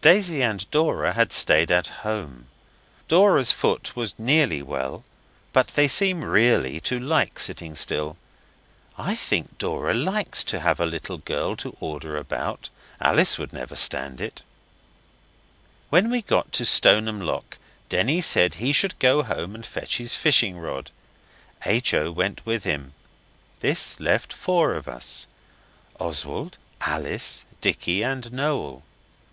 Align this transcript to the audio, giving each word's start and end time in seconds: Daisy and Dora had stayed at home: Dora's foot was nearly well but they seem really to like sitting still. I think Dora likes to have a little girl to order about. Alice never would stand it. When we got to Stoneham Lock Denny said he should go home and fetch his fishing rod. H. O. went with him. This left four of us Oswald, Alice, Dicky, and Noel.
Daisy 0.00 0.42
and 0.42 0.70
Dora 0.70 1.14
had 1.14 1.32
stayed 1.32 1.72
at 1.72 1.88
home: 2.06 2.46
Dora's 3.08 3.50
foot 3.50 3.96
was 3.96 4.16
nearly 4.16 4.62
well 4.62 5.02
but 5.52 5.72
they 5.74 5.88
seem 5.88 6.22
really 6.22 6.78
to 6.82 7.00
like 7.00 7.40
sitting 7.40 7.74
still. 7.74 8.16
I 8.96 9.16
think 9.16 9.58
Dora 9.58 9.92
likes 9.92 10.44
to 10.44 10.60
have 10.60 10.78
a 10.78 10.86
little 10.86 11.18
girl 11.18 11.56
to 11.56 11.76
order 11.80 12.16
about. 12.16 12.68
Alice 13.00 13.40
never 13.40 13.72
would 13.72 13.78
stand 13.78 14.20
it. 14.20 14.42
When 15.90 16.10
we 16.12 16.22
got 16.22 16.52
to 16.52 16.64
Stoneham 16.64 17.20
Lock 17.20 17.58
Denny 17.88 18.20
said 18.20 18.54
he 18.54 18.72
should 18.72 18.96
go 19.00 19.24
home 19.24 19.56
and 19.56 19.66
fetch 19.66 19.96
his 19.96 20.14
fishing 20.14 20.58
rod. 20.58 20.92
H. 21.64 21.92
O. 21.92 22.12
went 22.12 22.46
with 22.46 22.62
him. 22.62 22.94
This 23.58 23.98
left 23.98 24.32
four 24.32 24.74
of 24.74 24.86
us 24.86 25.26
Oswald, 25.98 26.56
Alice, 26.80 27.46
Dicky, 27.60 28.04
and 28.04 28.32
Noel. 28.32 28.84